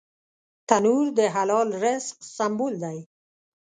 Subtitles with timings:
[0.67, 2.97] تنور د حلال رزق سمبول دی